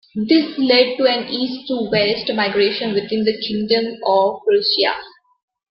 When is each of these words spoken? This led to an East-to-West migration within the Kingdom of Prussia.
This 0.15 0.57
led 0.57 0.97
to 0.97 1.05
an 1.05 1.27
East-to-West 1.29 2.33
migration 2.33 2.95
within 2.95 3.23
the 3.23 3.37
Kingdom 3.39 3.99
of 4.03 4.39
Prussia. 4.47 4.95